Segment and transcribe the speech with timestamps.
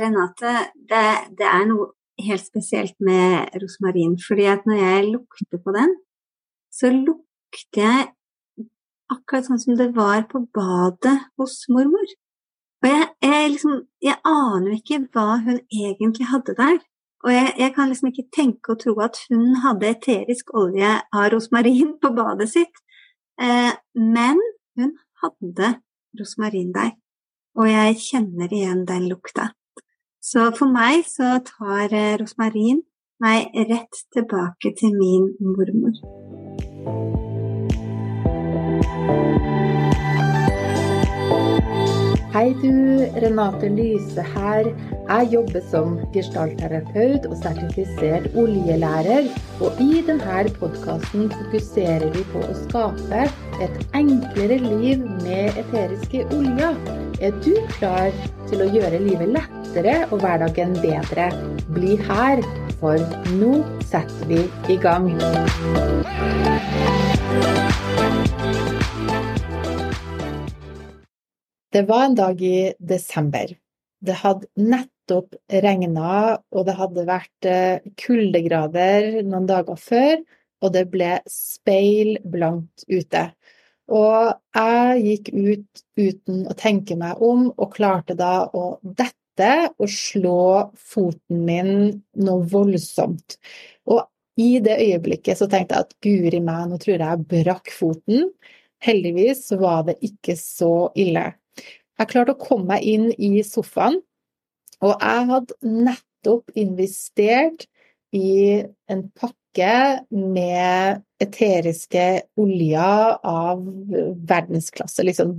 [0.00, 0.54] Renate,
[0.88, 1.04] det,
[1.38, 1.92] det er noe
[2.22, 4.18] helt spesielt med rosmarin.
[4.28, 5.94] fordi at når jeg lukter på den,
[6.72, 8.10] så lukter jeg
[9.12, 12.06] akkurat sånn som det var på badet hos mormor.
[12.82, 16.80] Og jeg, jeg, liksom, jeg aner ikke hva hun egentlig hadde der.
[17.22, 21.28] Og jeg, jeg, kan liksom ikke tenke og tro at hun hadde eterisk olje av
[21.30, 22.82] rosmarin på badet sitt.
[23.38, 24.40] Eh, men
[24.78, 25.76] hun hadde
[26.18, 26.96] rosmarin der.
[27.54, 29.52] Og jeg kjenner igjen den lukta.
[30.22, 32.82] Så for meg så tar eh, rosmarin
[33.22, 37.21] meg rett tilbake til min mormor.
[42.32, 44.68] Hei du, Renate Lyse her.
[45.08, 49.28] Jeg jobber som gestaltterapeut og sertifisert oljelærer.
[49.60, 53.26] Og i denne podkasten fokuserer vi på å skape
[53.66, 56.80] et enklere liv med eteriske oljer.
[57.20, 58.08] Er du klar
[58.48, 61.28] til å gjøre livet lettere og hverdagen bedre?
[61.76, 62.40] Bli her,
[62.80, 62.96] for
[63.36, 63.60] nå
[63.92, 64.40] setter vi
[64.72, 65.12] i gang.
[71.72, 73.54] Det var en dag i desember.
[74.04, 75.32] Det hadde nettopp
[75.64, 80.18] regna, og det hadde vært eh, kuldegrader noen dager før,
[80.60, 83.24] og det ble speilblankt ute.
[83.88, 89.88] Og jeg gikk ut uten å tenke meg om, og klarte da å dette og
[89.88, 90.44] slå
[90.76, 91.74] foten min
[92.20, 93.40] noe voldsomt.
[93.88, 94.04] Og
[94.36, 98.28] i det øyeblikket så tenkte jeg at guri meg, nå tror jeg jeg brakk foten.
[98.84, 101.30] Heldigvis var det ikke så ille.
[102.02, 104.00] Jeg klarte å komme meg inn i sofaen,
[104.82, 107.68] og jeg hadde nettopp investert
[108.10, 108.58] i
[108.90, 109.74] en pakke
[110.10, 112.06] med eteriske
[112.42, 113.62] oljer av
[114.32, 115.06] verdensklasse.
[115.06, 115.36] Liksom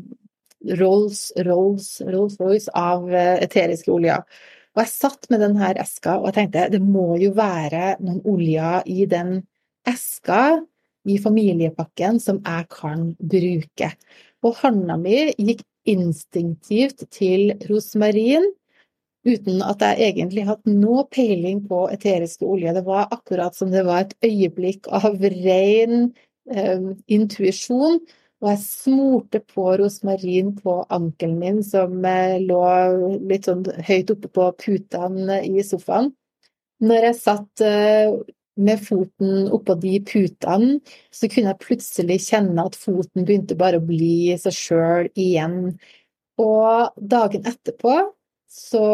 [0.79, 4.23] Rolls, Rolls, Rolls Royce av eteriske oljer.
[4.73, 8.87] Og jeg satt med denne eska og jeg tenkte det må jo være noen oljer
[8.87, 9.41] i den
[9.83, 10.63] eska
[11.03, 13.91] i familiepakken som jeg kan bruke.
[14.47, 18.45] Og hånda mi gikk instinktivt til rosmarin,
[19.27, 22.73] uten at jeg egentlig hadde noe peiling på eteriske olje.
[22.75, 26.11] Det var akkurat som det var et øyeblikk av ren
[26.51, 28.01] eh, intuisjon.
[28.43, 32.63] Og jeg smurte på rosmarin på ankelen min, som eh, lå
[33.29, 36.11] litt sånn høyt oppe på putene i sofaen.
[36.83, 38.11] Når jeg satt eh,
[38.55, 40.79] med foten oppå de putene,
[41.13, 45.73] så kunne jeg plutselig kjenne at foten begynte bare å bli seg sjøl igjen.
[46.41, 47.97] Og dagen etterpå
[48.53, 48.85] så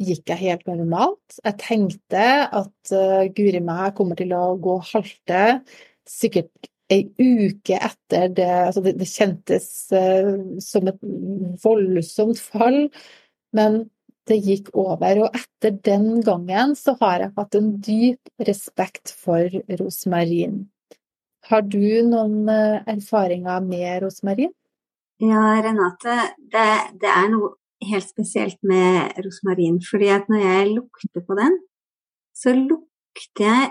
[0.00, 1.38] gikk jeg helt normalt.
[1.44, 5.42] Jeg tenkte at uh, guri meg, kommer til å gå halte
[6.08, 10.32] sikkert ei uke etter det Altså, det, det kjentes uh,
[10.64, 11.04] som et
[11.62, 12.86] voldsomt fall,
[13.56, 13.82] men
[14.32, 15.24] det gikk over.
[15.26, 20.64] Og etter den gangen så har jeg hatt en dyp respekt for rosmarin.
[21.50, 24.52] Har du noen eh, erfaringer med rosmarin?
[25.22, 26.68] Ja, Renate, det,
[27.02, 29.80] det er noe helt spesielt med rosmarin.
[29.90, 31.58] fordi at når jeg lukter på den,
[32.34, 33.70] så lukter jeg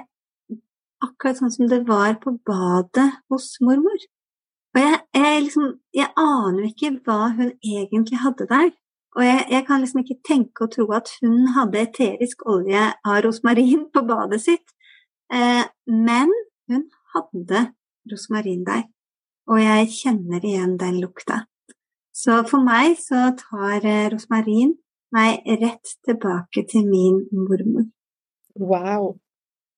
[1.01, 4.03] akkurat sånn som det var på badet hos mormor.
[4.75, 8.69] Og jeg, jeg, liksom, jeg aner ikke hva hun egentlig hadde der.
[9.17, 13.17] Og jeg, jeg, kan liksom ikke tenke og tro at hun hadde eterisk olje av
[13.25, 14.71] rosmarin på badet sitt.
[15.33, 16.31] Eh, men
[16.71, 16.85] hun
[17.15, 17.65] hadde
[18.11, 18.85] rosmarin der,
[19.51, 21.45] og jeg kjenner igjen den lukta.
[22.15, 24.77] Så for meg så tar eh, rosmarin
[25.15, 27.89] meg rett tilbake til min mormor.
[28.55, 29.17] Wow.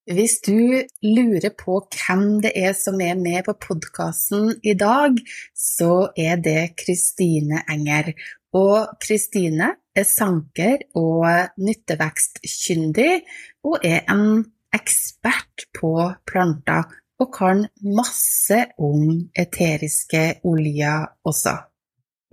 [0.04, 5.16] Hvis du lurer på hvem det er som er med på podkasten i dag,
[5.56, 8.12] så er det Kristine Enger.
[8.54, 11.26] Og Kristine er sanker og
[11.58, 13.24] nyttevekstkyndig,
[13.66, 14.44] og er en
[14.74, 15.94] ekspert på
[16.30, 16.90] planter,
[17.22, 19.06] og kan masse om
[19.38, 21.56] eteriske oljer også.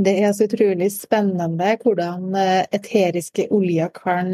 [0.00, 4.32] Det er så utrolig spennende hvordan eh, eteriske oljer kan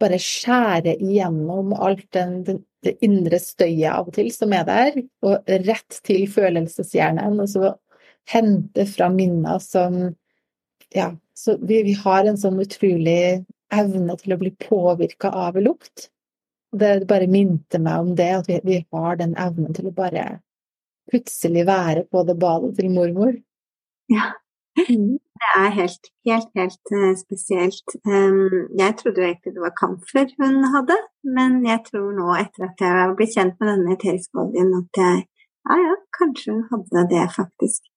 [0.00, 5.50] bare skjære igjennom alt den, det indre støyet av og til som er der, og
[5.66, 7.74] rett til følelseshjernen, og så
[8.30, 9.98] hente fra minner som
[10.94, 16.08] ja, så vi, vi, har en sånn utrolig evne til å bli påvirka av lukt.
[16.70, 20.26] Det bare minte meg om det, at vi, vi, har den evnen til å bare
[21.10, 23.34] plutselig være på det badet til mormor.
[24.10, 24.32] Ja.
[24.78, 25.18] Mm.
[25.40, 27.96] Det er helt, helt, helt uh, spesielt.
[28.04, 32.84] Jeg trodde jo egentlig det var kamfer hun hadde, men jeg tror nå, etter at
[32.84, 35.24] jeg har blitt kjent med denne eteriske oljen, at jeg
[35.68, 37.88] ja, ja, kanskje hun hadde det, faktisk.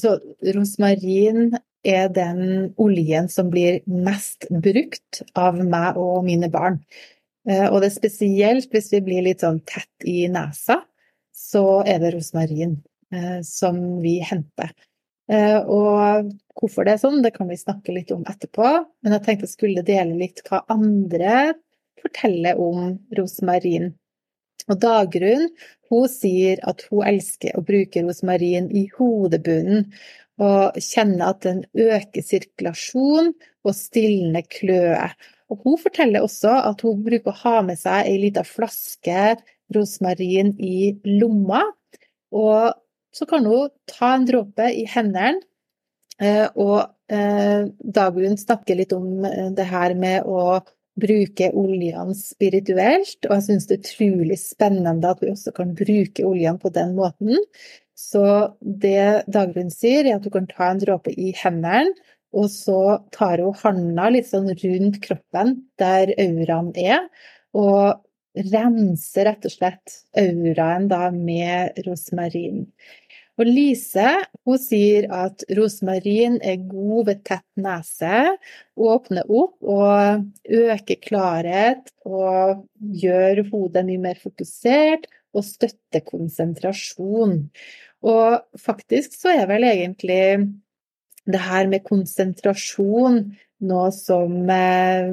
[0.00, 0.18] Så
[0.56, 1.56] rosmarin
[1.86, 6.80] er den oljen som blir mest brukt av meg og mine barn.
[7.48, 10.82] Eh, og det er spesielt hvis vi blir litt sånn tett i nesa,
[11.32, 12.76] så er det rosmarin
[13.14, 14.74] eh, som vi henter.
[15.30, 19.24] Eh, og hvorfor det er sånn, det kan vi snakke litt om etterpå, men jeg
[19.26, 21.54] tenkte jeg skulle dele litt hva andre
[22.00, 23.92] forteller om rosmarin.
[24.70, 25.48] Og Dagrun
[25.90, 29.88] hun sier at hun elsker å bruke rosmarin i hodebunnen,
[30.40, 33.32] og kjenner at den øker sirkulasjon
[33.66, 35.10] og stilner kløe.
[35.50, 39.34] Og hun forteller også at hun bruker å ha med seg ei lita flaske
[39.74, 41.62] rosmarin i lomma,
[42.30, 42.72] og
[43.14, 45.42] så kan hun ta en dråpe i hendene.
[46.20, 50.60] Eh, og eh, Dagrun snakker litt om eh, det her med å
[51.00, 56.26] bruke oljene spirituelt, og jeg syns det er utrolig spennende at vi også kan bruke
[56.28, 57.40] oljene på den måten.
[58.00, 58.24] Så
[58.60, 61.92] det Dagrun sier, er at du kan ta en dråpe i hendene,
[62.30, 67.08] og så tar hun handa litt sånn rundt kroppen der auraen er,
[67.58, 68.00] og
[68.52, 72.68] renser rett og slett auraen da med rosmarin.
[73.40, 74.06] Og Lise
[74.44, 78.36] hun sier at rosmarin er god ved tett nese,
[78.76, 82.66] åpner opp og øker klarhet og
[83.00, 87.48] gjør hodet mye mer fokusert og støtter konsentrasjon.
[88.06, 90.24] Og faktisk så er vel egentlig
[91.30, 93.22] det her med konsentrasjon
[93.68, 95.10] noe som eh,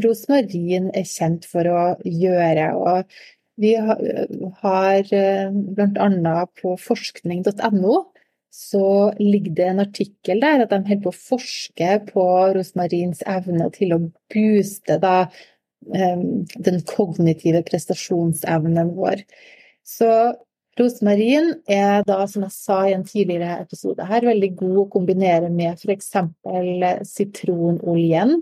[0.00, 2.70] rosmarin er kjent for å gjøre.
[2.80, 3.12] Og
[3.60, 4.00] vi har
[4.62, 5.12] har
[5.52, 6.36] bl.a.
[6.62, 7.98] på forskning.no
[8.52, 13.70] så ligger det en artikkel der at de holder på å forske på rosmarins evne
[13.72, 14.00] til å
[14.32, 15.14] booste da,
[15.96, 16.24] eh,
[16.66, 19.24] den kognitive prestasjonsevnen vår.
[19.88, 20.10] Så
[20.80, 25.50] rosmarin er da, som jeg sa i en tidligere episode her, veldig god å kombinere
[25.52, 26.12] med f.eks.
[27.12, 28.38] sitronoljen,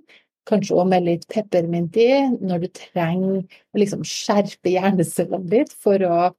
[0.48, 2.08] Kanskje òg med litt peppermint i,
[2.40, 6.30] når du trenger å liksom skjerpe hjernecellene litt for å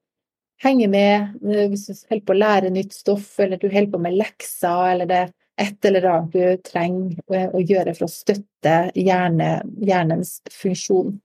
[0.62, 4.02] henge med eh, hvis du holder på å lære nytt stoff, eller du holder på
[4.02, 5.22] med lekser, eller det
[5.62, 9.52] et eller annet du trenger eh, å gjøre for å støtte hjerne,
[9.86, 11.16] hjernens funksjon.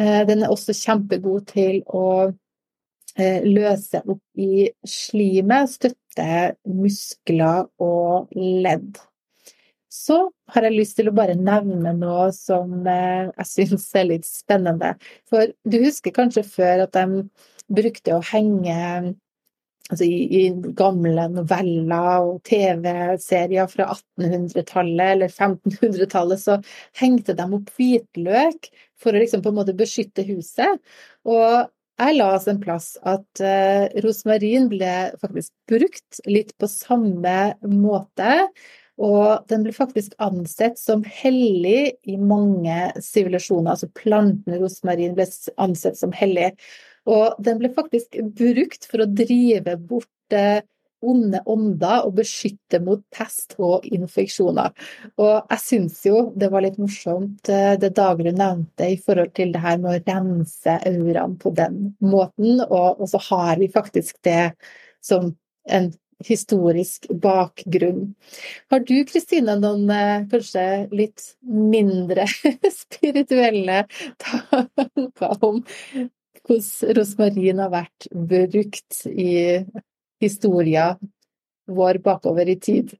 [0.00, 2.32] Eh, den er også kjempegod til å
[3.16, 6.30] løse opp i slimet, støtte
[6.68, 8.98] muskler og ledd.
[9.96, 10.16] Så
[10.52, 14.94] har jeg lyst til å bare nevne noe som eh, jeg syns er litt spennende.
[15.30, 17.22] For du husker kanskje før at de
[17.66, 18.76] brukte å henge
[19.86, 20.42] altså i, i,
[20.78, 26.58] gamle noveller og TV-serier fra 1800-tallet eller 1500-tallet, så
[26.98, 30.82] hengte de opp hvitløk for å liksom på en måte beskytte huset.
[31.30, 37.36] Og jeg la oss en plass at uh, rosmarin ble faktisk brukt litt på samme
[37.64, 38.42] måte.
[38.96, 43.74] Og den ble faktisk ansett som hellig i mange sivilisasjoner.
[43.74, 45.26] Altså planten rosmarin ble
[45.60, 46.54] ansett som hellig.
[47.06, 50.64] Og den ble faktisk brukt for å drive bort eh,
[51.04, 54.72] onde ånder og beskytte mot pest og infeksjoner.
[55.20, 59.52] Og jeg syns jo det var litt morsomt eh, det Dagrun nevnte i forhold til
[59.54, 64.18] det her med å rense auraen på den måten, og, og så har vi faktisk
[64.26, 64.50] det
[65.04, 65.34] som
[65.68, 65.92] en
[66.24, 68.14] historisk bakgrunn.
[68.72, 70.66] Har du Kristine noen eh, kanskje
[70.96, 72.24] litt mindre
[72.80, 73.82] spirituelle
[74.22, 75.62] tanker om
[76.46, 79.34] hvordan rosmarin har vært brukt i
[80.22, 80.94] historia
[81.66, 82.94] vår bakover i tid?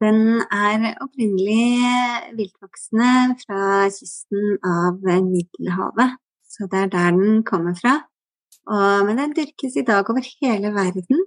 [0.00, 6.14] Den er opprinnelig viltvoksende fra kysten av Middelhavet,
[6.46, 7.96] så det er der den kommer fra.
[8.70, 11.26] Og, men den dyrkes i dag over hele verden.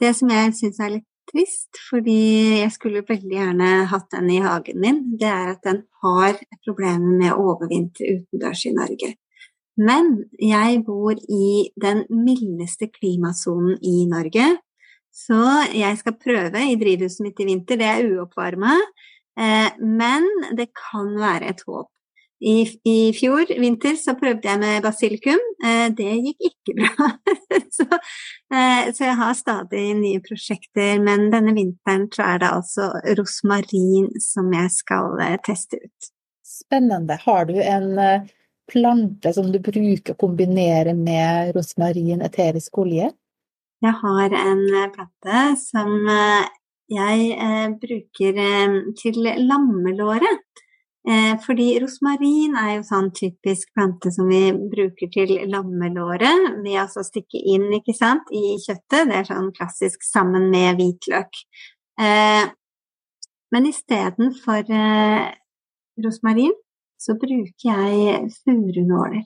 [0.00, 2.18] Det som jeg syns er litt trist, fordi
[2.62, 7.18] jeg skulle veldig gjerne hatt den i hagen min, det er at den har problemer
[7.20, 9.12] med å overvintre utendørs i Norge.
[9.78, 14.56] Men jeg bor i den mildeste klimasonen i Norge,
[15.14, 15.42] så
[15.74, 17.78] jeg skal prøve i drivhuset mitt i vinter.
[17.78, 18.74] Det er uoppvarma,
[19.38, 20.26] eh, men
[20.58, 21.90] det kan være et håp.
[22.38, 25.40] I, fjor vinter så prøvde jeg med basilikum.
[25.66, 27.08] Eh, det gikk ikke bra.
[27.76, 27.86] så,
[28.54, 34.10] eh, så, jeg har stadig nye prosjekter, men denne vinteren så er det altså rosmarin
[34.22, 36.12] som jeg skal teste ut.
[36.46, 37.18] Spennende.
[37.22, 37.98] Har du en
[38.70, 43.10] plante som du bruker å kombinere med rosmarin eterisk olje?
[43.84, 46.48] Jeg har en eh, plante som eh,
[46.88, 48.40] jeg bruker
[48.98, 50.48] til lammelåret.
[51.08, 57.00] Eh, fordi rosmarin er jo sånn typisk plante som vi bruker til lammelåret ved altså
[57.00, 59.08] å stikke inn sant, i kjøttet.
[59.08, 61.44] Det er sånn klassisk sammen med hvitløk.
[62.00, 62.46] Eh,
[63.50, 65.28] Men istedenfor eh,
[66.04, 66.52] rosmarin,
[66.98, 69.24] så bruker jeg furunåler.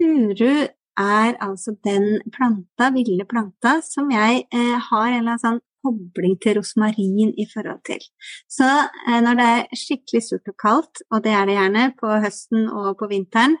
[0.00, 0.66] Furu
[0.98, 6.36] er altså den planta, ville planta, som jeg eh, har en eller annen sånn kobling
[6.42, 8.02] til rosmarin i forhold til.
[8.50, 12.18] Så eh, når det er skikkelig surt og kaldt, og det er det gjerne på
[12.24, 13.58] høsten og på vinteren,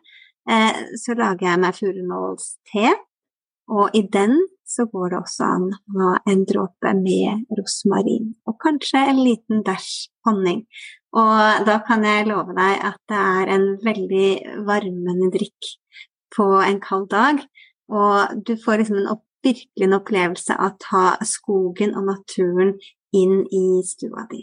[0.48, 2.94] eh, så lager jeg meg furunålste.
[3.74, 4.36] Og i den
[4.68, 9.62] så går det også an å ha en dråpe med rosmarin, og kanskje en liten
[9.64, 9.92] dæsj
[10.28, 10.64] honning.
[11.14, 14.30] Og da kan jeg love deg at det er en veldig
[14.66, 15.70] varmende drikk
[16.34, 17.38] på en kald dag.
[17.94, 22.74] Og du får liksom en opp, virkelig en opplevelse av å ta skogen og naturen
[23.14, 24.42] inn i stua di.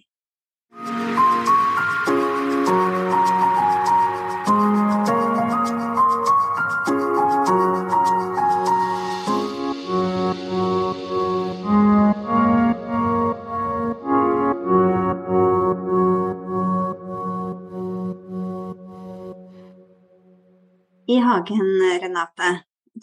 [21.12, 22.50] I hagen, Renate,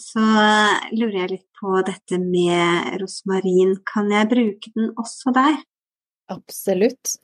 [0.00, 0.22] så
[0.94, 3.74] lurer jeg litt på dette med rosmarin.
[3.88, 5.58] Kan jeg bruke den også der?
[6.32, 7.18] Absolutt.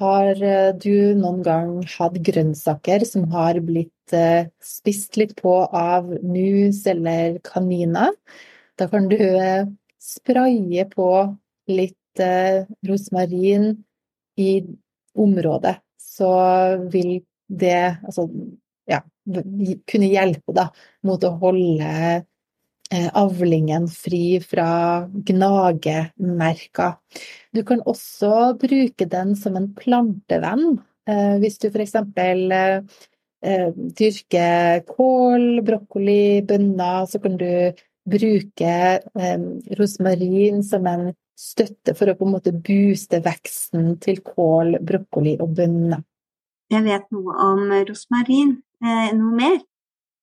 [0.00, 6.08] Har eh, du noen gang hatt grønnsaker som har blitt eh, spist litt på av
[6.24, 8.16] mus eller kaniner?
[8.80, 9.68] Da kan du eh,
[10.00, 11.10] spraye på
[11.70, 11.98] litt
[12.84, 13.70] rosmarin
[14.40, 14.50] i
[15.16, 16.32] området, så
[16.92, 17.22] vil
[17.52, 18.26] det Altså
[19.88, 20.68] kunne hjelpe da,
[21.06, 21.92] mot å holde
[22.92, 26.98] eh, avlingen fri fra gnagemerker.
[27.52, 30.80] Du kan også bruke den som en plantevenn.
[31.08, 31.96] Eh, hvis du f.eks.
[33.42, 37.74] Eh, dyrker kål, brokkoli, bønner, så kan du
[38.06, 38.74] bruke
[39.78, 45.56] rosmarin som en støtte for å på en måte booste veksten til kål, brokkoli og
[45.58, 46.02] bønner.
[46.72, 49.60] Jeg vet noe om rosmarin noe mer.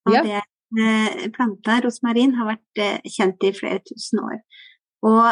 [0.08, 0.24] Og ja.
[0.26, 0.40] det
[0.78, 4.42] eh, planta rosmarin har vært eh, kjent i flere tusen år.
[5.08, 5.30] Og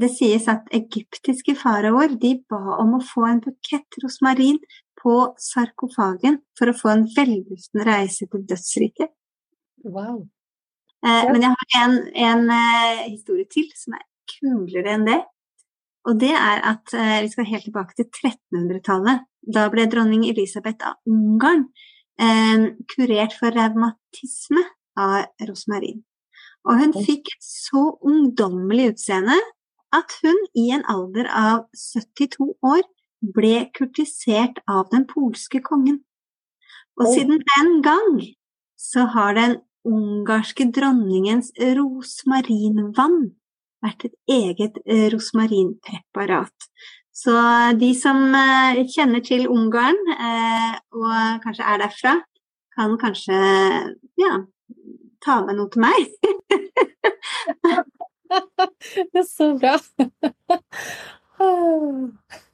[0.00, 4.58] det sies at egyptiske faraoer de ba om å få en bukett rosmarin
[4.98, 9.12] på sarkofagen for å få en vellysten reise til dødsriket.
[9.84, 10.24] Wow.
[11.04, 12.44] Eh, men jeg har en, en
[13.04, 15.20] historie til som er kulere enn det.
[16.04, 19.22] Og det er at vi skal helt tilbake til 1300-tallet.
[19.54, 24.62] Da ble dronning Elisabeth av Ungarn eh, kurert for revmatisme
[24.96, 26.02] av rosmarin.
[26.64, 29.36] Og hun fikk et så ungdommelig utseende
[29.94, 32.82] at hun i en alder av 72 år
[33.34, 36.00] ble kurtisert av den polske kongen.
[37.00, 38.18] Og siden den gang
[38.78, 43.34] så har den ungarske dronningens rosmarinvann
[43.84, 44.78] vært et eget
[45.12, 46.68] rosmarinpreparat.
[47.14, 47.30] Så
[47.78, 52.14] de som eh, kjenner til Ungarn, eh, og kanskje er derfra,
[52.74, 53.38] kan kanskje
[54.18, 54.32] ja,
[55.22, 56.00] ta med noe til meg.
[59.12, 59.74] det er så bra.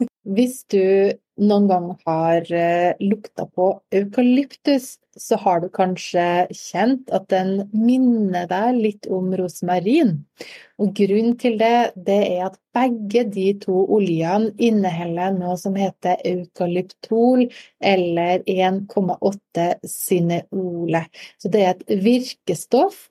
[0.28, 6.24] Hvis du noen gang har eh, lukta på eukalyptus, så har du kanskje
[6.54, 10.18] kjent at den minner deg litt om rosmarin.
[10.80, 16.20] Og grunnen til det, det er at begge de to oljene inneholder noe som heter
[16.28, 17.46] eukalyptol,
[17.80, 21.06] eller 1,8 cineole.
[21.40, 23.06] Så det er et virkestoff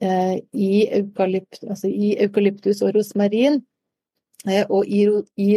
[0.00, 3.62] eh, i, eukalypt, altså i eukalyptus og rosmarin.
[4.46, 5.06] Eh, og i,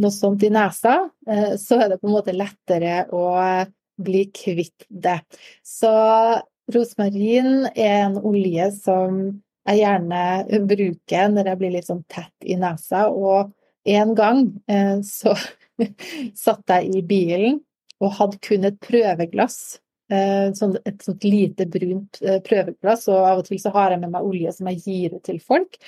[0.01, 0.99] noe sånt i nesa,
[1.29, 3.27] eh, så er det på en måte lettere å
[3.97, 5.19] bli kvitt det.
[5.65, 5.93] Så
[6.73, 9.21] rosmarin er en olje som
[9.67, 13.07] jeg gjerne bruker når jeg blir litt sånn tett i nesa.
[13.11, 13.53] Og
[13.87, 15.35] en gang eh, så
[16.47, 17.61] satt jeg i bilen
[18.03, 19.79] og hadde kun et prøveglass.
[20.13, 24.13] Eh, sånn, et sånt lite brunt prøveglass, og av og til så har jeg med
[24.13, 25.81] meg olje som jeg gir ut til folk.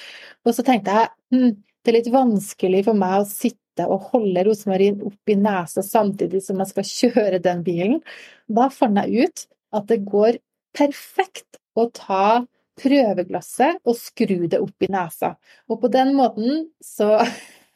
[0.48, 1.52] Og så tenkte jeg hm,
[1.88, 6.42] det er litt vanskelig for meg å sitte og holde rosmarin opp i nesa samtidig
[6.44, 8.02] som jeg skal kjøre den bilen.
[8.44, 10.36] Da fant jeg ut at det går
[10.76, 12.44] perfekt å ta
[12.82, 15.32] prøveglasset og skru det opp i nesa.
[15.72, 17.22] Og på den måten så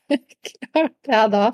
[0.51, 1.49] klarte jeg da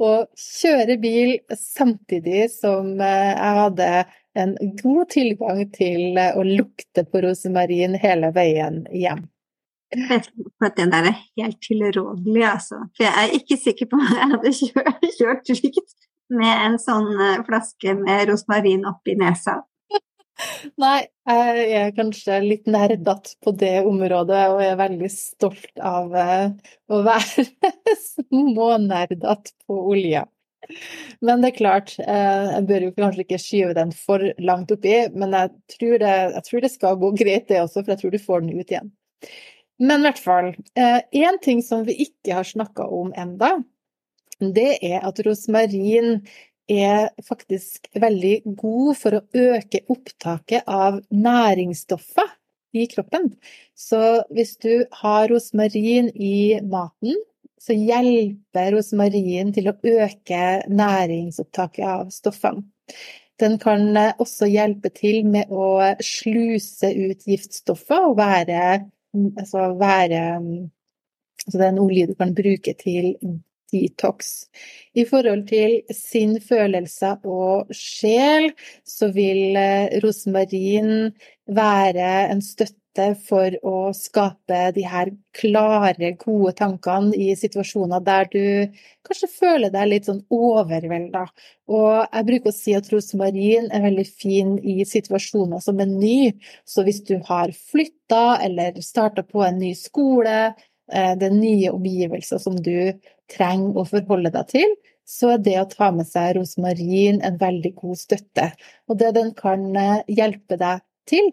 [0.00, 3.94] å kjøre bil samtidig som jeg hadde
[4.32, 9.28] en god tilgang til å lukte på rosmarin hele veien hjem.
[9.94, 12.82] At den der er helt tilrådelig, altså.
[12.96, 15.96] For jeg er ikke sikker på om jeg hadde kjørt, kjørt trygt
[16.28, 19.62] med en sånn eh, flaske med rosmarin oppi nesa.
[20.78, 26.14] Nei, jeg er kanskje litt nerdete på det området, og jeg er veldig stolt av
[26.14, 26.50] eh,
[26.92, 27.46] å være
[28.04, 30.26] smånerdete på olja.
[31.24, 34.96] Men det er klart, eh, jeg bør jo kanskje ikke skyve den for langt oppi,
[35.16, 38.14] men jeg tror det, jeg tror det skal gå greit, det også, for jeg tror
[38.14, 38.92] du får den ut igjen.
[39.78, 43.54] Men i hvert fall, én eh, ting som vi ikke har snakka om enda,
[44.38, 46.18] det er at rosmarin
[46.68, 52.28] er faktisk veldig god for å øke opptaket av næringsstoffer
[52.76, 53.30] i kroppen.
[53.74, 57.16] Så hvis du har rosmarin i maten,
[57.58, 62.66] så hjelper rosmarin til å øke næringsopptaket av stoffene.
[63.38, 70.22] Den kan eh, også hjelpe til med å sluse ut giftstoffer og være, altså være
[71.46, 73.14] altså det er en olje du kan bruke til
[73.72, 74.48] detox.
[74.94, 78.52] I forhold til sin følelse og sjel,
[78.86, 81.12] så vil eh, rosmarin
[81.46, 82.76] være en støtte
[83.28, 88.44] for å skape de her klare, gode tankene i situasjoner der du
[89.06, 91.26] kanskje føler deg litt sånn overvelda.
[91.70, 96.18] Og jeg bruker å si at rosmarin er veldig fin i situasjoner som er ny.
[96.68, 100.38] Så hvis du har flytta eller starta på en ny skole,
[100.92, 102.92] eh, det er nye omgivelser som du
[103.28, 104.76] trenger å forholde deg til,
[105.08, 108.50] så er det å ta med seg rosmarin en veldig god støtte.
[108.88, 111.30] Og det den kan eh, hjelpe deg til,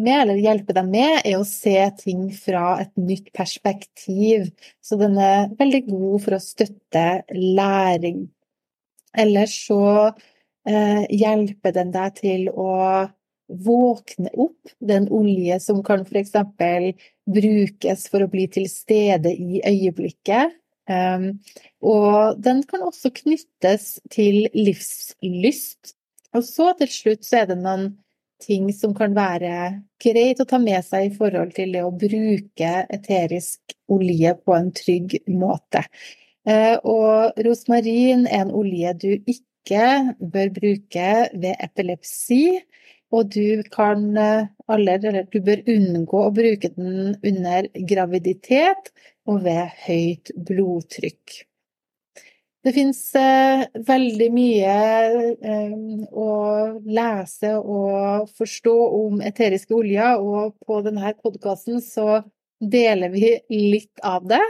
[0.00, 4.48] med, eller hjelpe deg med, er å se ting fra et nytt perspektiv.
[4.80, 8.24] Så den er veldig god for å støtte læring.
[9.12, 12.72] Ellers så eh, hjelper den deg til å
[13.52, 14.72] våkne opp.
[14.80, 16.32] Det er en olje som kan f.eks.
[17.28, 20.58] brukes for å bli til stede i øyeblikket.
[20.90, 21.38] Um,
[21.84, 25.94] og den kan også knyttes til livslyst.
[26.32, 27.92] Og så til slutt så er det noen
[28.42, 29.54] ting som kan være
[30.02, 34.70] greit å ta med seg i forhold til det å bruke eterisk olje på en
[34.76, 35.84] trygg måte.
[36.48, 39.86] Eh, og rosmarin er en olje du ikke
[40.18, 42.44] bør bruke ved epilepsi.
[43.12, 48.88] Og du kan eller du bør unngå å bruke den under graviditet
[49.28, 51.42] og ved høyt blodtrykk.
[52.62, 54.74] Det fins eh, veldig mye
[55.34, 55.72] eh,
[56.14, 56.28] å
[56.86, 62.20] lese og forstå om eteriske oljer, og på denne podkasten så
[62.62, 64.42] deler vi litt av det.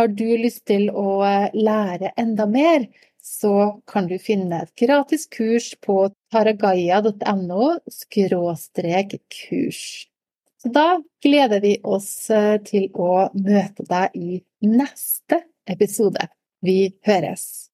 [0.00, 1.20] Har du lyst til å
[1.52, 2.88] lære enda mer,
[3.20, 7.74] så kan du finne et gratis kurs på taragaya.no
[9.28, 9.84] kurs.
[10.60, 10.88] Så da
[11.20, 16.24] gleder vi oss eh, til å møte deg i neste episode.
[16.62, 17.70] Vi høres!